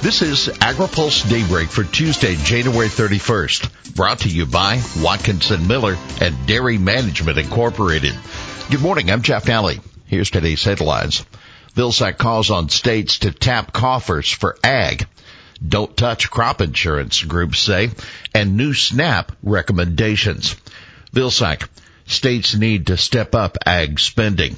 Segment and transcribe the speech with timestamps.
[0.00, 6.46] This is AgriPulse Daybreak for Tuesday, January 31st, brought to you by Watkinson Miller and
[6.46, 8.14] Dairy Management Incorporated.
[8.70, 9.82] Good morning, I'm Jeff Nalley.
[10.06, 11.26] Here's today's headlines.
[11.74, 15.08] Vilsack calls on states to tap coffers for ag.
[15.66, 17.90] Don't touch crop insurance, groups say,
[18.32, 20.54] and new SNAP recommendations.
[21.12, 21.68] Vilsack,
[22.06, 24.56] states need to step up ag spending.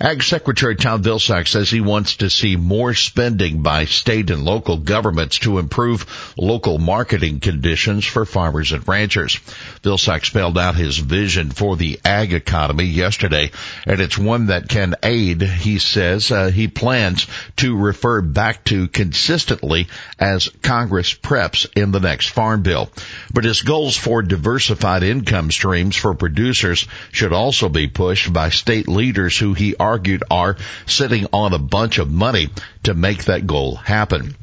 [0.00, 4.76] Ag Secretary Tom Vilsack says he wants to see more spending by state and local
[4.76, 9.40] governments to improve local marketing conditions for farmers and ranchers.
[9.82, 13.50] Vilsack spelled out his vision for the ag economy yesterday,
[13.86, 18.86] and it's one that can aid, he says, uh, he plans to refer back to
[18.86, 22.88] consistently as Congress preps in the next farm bill.
[23.34, 28.86] But his goals for diversified income streams for producers should also be pushed by state
[28.86, 30.56] leaders who he argued are
[30.86, 32.48] sitting on a bunch of money
[32.82, 34.34] to make that goal happen.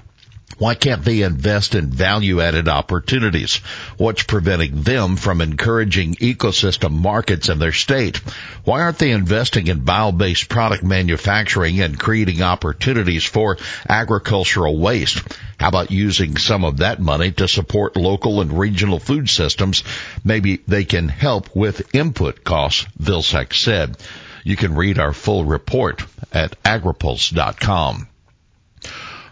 [0.57, 3.57] Why can't they invest in value added opportunities?
[3.97, 8.17] What's preventing them from encouraging ecosystem markets in their state?
[8.63, 13.57] Why aren't they investing in bio-based product manufacturing and creating opportunities for
[13.89, 15.21] agricultural waste?
[15.59, 19.83] How about using some of that money to support local and regional food systems?
[20.23, 23.97] Maybe they can help with input costs, Vilsack said.
[24.45, 28.07] You can read our full report at agripulse.com.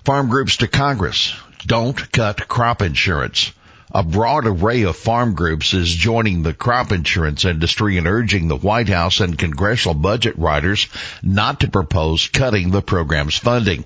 [0.03, 1.35] Farm groups to Congress.
[1.67, 3.51] Don't cut crop insurance.
[3.91, 8.55] A broad array of farm groups is joining the crop insurance industry and urging the
[8.57, 10.87] White House and congressional budget writers
[11.21, 13.85] not to propose cutting the program's funding.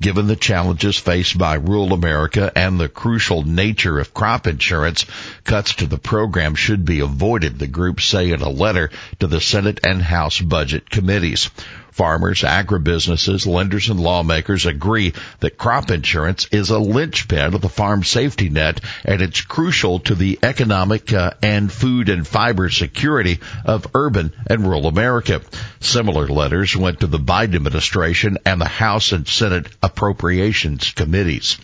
[0.00, 5.06] Given the challenges faced by rural America and the crucial nature of crop insurance,
[5.44, 9.40] cuts to the program should be avoided, the groups say in a letter to the
[9.40, 11.50] Senate and House budget committees.
[11.96, 18.04] Farmers, agribusinesses, lenders, and lawmakers agree that crop insurance is a linchpin of the farm
[18.04, 23.86] safety net and it's crucial to the economic uh, and food and fiber security of
[23.94, 25.40] urban and rural America.
[25.80, 31.56] Similar letters went to the Biden administration and the House and Senate appropriations committees.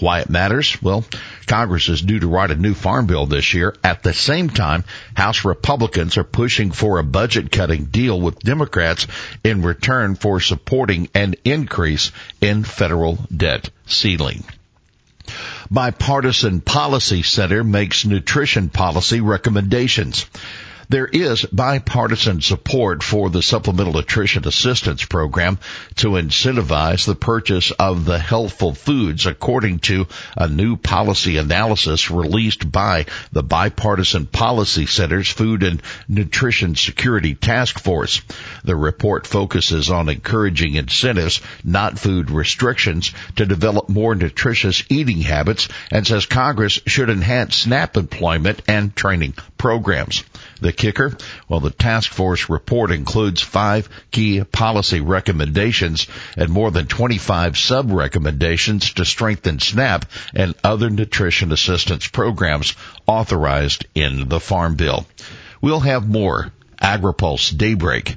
[0.00, 0.80] Why it matters?
[0.82, 1.04] Well,
[1.46, 3.74] Congress is due to write a new farm bill this year.
[3.82, 4.84] At the same time,
[5.16, 9.06] House Republicans are pushing for a budget cutting deal with Democrats
[9.42, 14.44] in return for supporting an increase in federal debt ceiling.
[15.70, 20.26] Bipartisan Policy Center makes nutrition policy recommendations.
[20.90, 25.58] There is bipartisan support for the Supplemental Nutrition Assistance Program
[25.96, 32.72] to incentivize the purchase of the healthful foods according to a new policy analysis released
[32.72, 38.22] by the Bipartisan Policy Center's Food and Nutrition Security Task Force.
[38.64, 45.68] The report focuses on encouraging incentives, not food restrictions, to develop more nutritious eating habits
[45.90, 50.24] and says Congress should enhance SNAP employment and training programs.
[50.60, 51.16] The kicker?
[51.48, 56.06] Well, the task force report includes five key policy recommendations
[56.36, 62.74] and more than 25 sub recommendations to strengthen SNAP and other nutrition assistance programs
[63.06, 65.06] authorized in the Farm Bill.
[65.60, 68.16] We'll have more AgriPulse Daybreak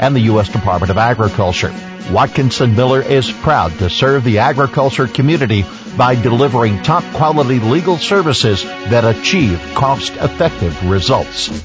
[0.00, 0.48] and the U.S.
[0.48, 1.72] Department of Agriculture.
[2.10, 5.64] Watkinson Miller is proud to serve the agriculture community
[5.96, 11.64] by delivering top quality legal services that achieve cost effective results.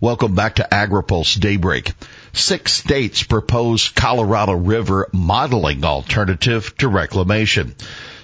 [0.00, 1.92] Welcome back to AgriPulse Daybreak.
[2.32, 7.74] Six states propose Colorado River modeling alternative to reclamation.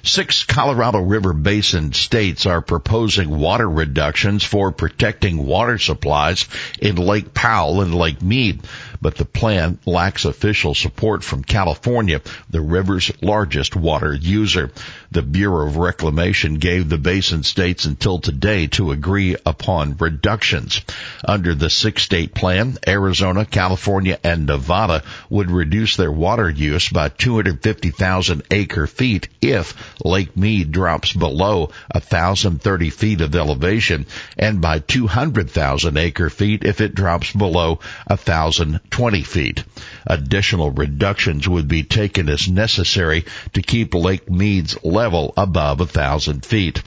[0.06, 6.44] Six Colorado River Basin states are proposing water reductions for protecting water supplies
[6.78, 8.60] in Lake Powell and Lake Mead
[9.04, 14.70] but the plan lacks official support from California, the river's largest water user.
[15.10, 20.80] The Bureau of Reclamation gave the basin states until today to agree upon reductions.
[21.22, 27.10] Under the six state plan, Arizona, California, and Nevada would reduce their water use by
[27.10, 34.06] 250,000 acre feet if Lake Mead drops below 1,030 feet of elevation
[34.36, 39.64] and by 200,000 acre feet if it drops below 1,020 feet.
[40.06, 46.82] Additional reductions would be taken as necessary to keep Lake Mead's level above thousand feet.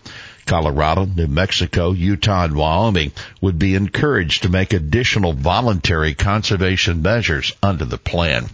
[0.45, 3.11] Colorado, New Mexico, Utah, and Wyoming
[3.41, 8.49] would be encouraged to make additional voluntary conservation measures under the plan.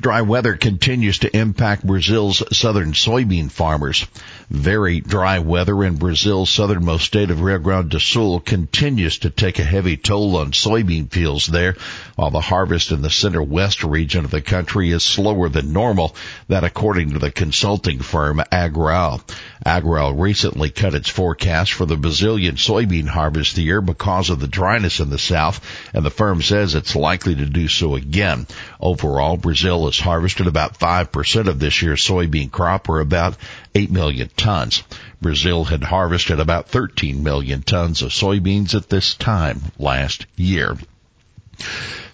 [0.00, 4.06] Dry weather continues to impact Brazil's southern soybean farmers.
[4.48, 9.58] Very dry weather in Brazil's southernmost state of Rio Grande do Sul continues to take
[9.58, 11.76] a heavy toll on soybean fields there,
[12.14, 16.14] while the harvest in the center west region of the country is slower than normal,
[16.46, 19.20] that according to the consulting firm AgRural.
[19.66, 25.00] AgRural recently cut its forecast for the Brazilian soybean harvest year because of the dryness
[25.00, 25.60] in the south,
[25.92, 28.46] and the firm says it's likely to do so again.
[28.80, 33.36] Overall, Brazil has harvested about 5% of this year's soybean crop, or about
[33.74, 34.82] 8 million tons.
[35.20, 40.76] Brazil had harvested about 13 million tons of soybeans at this time last year.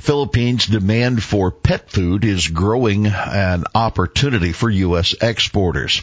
[0.04, 5.14] Philippines demand for pet food is growing an opportunity for U.S.
[5.18, 6.02] exporters.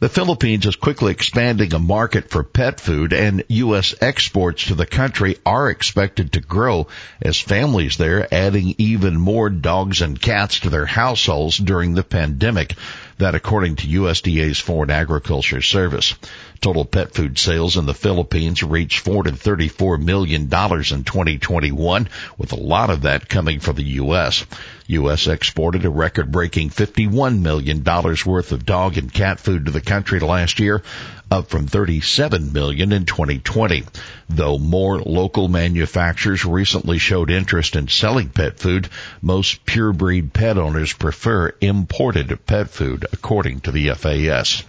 [0.00, 3.94] The Philippines is quickly expanding a market for pet food and U.S.
[4.02, 6.88] exports to the country are expected to grow
[7.22, 12.74] as families there adding even more dogs and cats to their households during the pandemic.
[13.16, 16.14] That according to USDA's Foreign Agriculture Service.
[16.60, 22.90] Total pet food sales in the Philippines reached $434 million in 2021, with a lot
[22.90, 24.44] of that coming from the U.S.
[24.88, 25.28] U.S.
[25.28, 30.58] exported a record-breaking $51 million worth of dog and cat food to the country last
[30.58, 30.82] year,
[31.30, 33.84] up from 37 million in 2020.
[34.28, 38.88] Though more local manufacturers recently showed interest in selling pet food,
[39.22, 44.64] most pure breed pet owners prefer imported pet food, according to the FAS.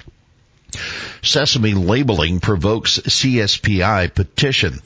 [1.23, 4.79] Sesame labeling provokes CSPI petition.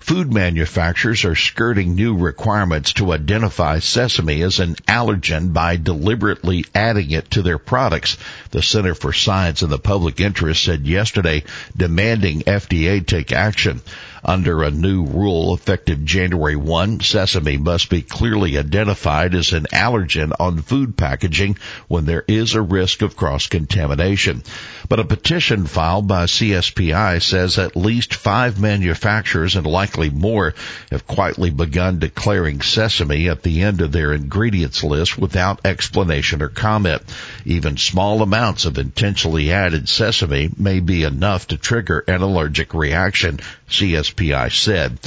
[0.00, 7.10] Food manufacturers are skirting new requirements to identify sesame as an allergen by deliberately adding
[7.10, 8.16] it to their products.
[8.50, 11.44] The Center for Science in the Public Interest said yesterday
[11.76, 13.80] demanding FDA take action.
[14.28, 20.32] Under a new rule effective January 1, sesame must be clearly identified as an allergen
[20.40, 21.56] on food packaging
[21.86, 24.42] when there is a risk of cross-contamination.
[24.88, 30.54] But a petition filed by CSPI says at least five manufacturers and likely more
[30.90, 36.48] have quietly begun declaring sesame at the end of their ingredients list without explanation or
[36.48, 37.02] comment.
[37.44, 43.38] Even small amounts of intentionally added sesame may be enough to trigger an allergic reaction,
[43.68, 44.98] CSPI said.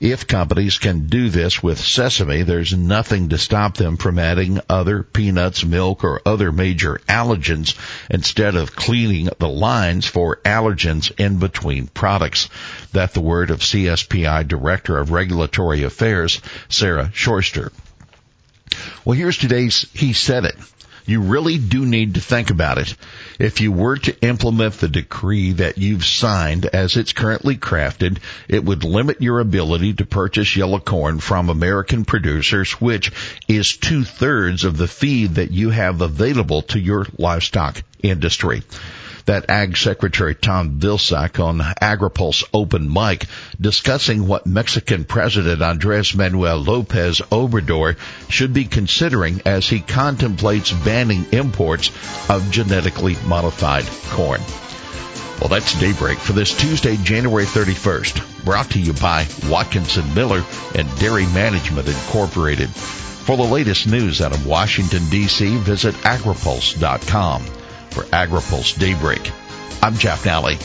[0.00, 5.02] If companies can do this with sesame, there's nothing to stop them from adding other
[5.02, 7.74] peanuts, milk, or other major allergens
[8.10, 12.48] instead of cleaning the lines for allergens in between products.
[12.92, 17.72] That the word of CSPI Director of Regulatory Affairs, Sarah Sorscher.
[19.04, 20.56] Well, here's today's He Said It.
[21.04, 22.94] You really do need to think about it.
[23.38, 28.18] If you were to implement the decree that you've signed as it's currently crafted,
[28.48, 33.10] it would limit your ability to purchase yellow corn from American producers, which
[33.48, 38.62] is two thirds of the feed that you have available to your livestock industry
[39.26, 43.26] that Ag Secretary Tom Vilsack on AgriPulse Open Mic
[43.60, 47.96] discussing what Mexican President Andres Manuel Lopez Obrador
[48.28, 51.90] should be considering as he contemplates banning imports
[52.28, 54.40] of genetically modified corn.
[55.40, 60.44] Well, that's Daybreak for this Tuesday, January 31st, brought to you by Watkinson Miller
[60.76, 62.68] and Dairy Management Incorporated.
[62.70, 67.61] For the latest news out of Washington, D.C., visit agripulse.com.
[67.92, 69.30] For AgriPulse Daybreak,
[69.82, 70.56] I'm Jeff Nalley.